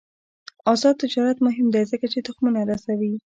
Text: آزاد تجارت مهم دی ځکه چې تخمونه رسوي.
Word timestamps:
آزاد 0.73 0.95
تجارت 1.03 1.37
مهم 1.47 1.67
دی 1.73 1.83
ځکه 1.91 2.05
چې 2.13 2.25
تخمونه 2.27 2.59
رسوي. 2.71 3.13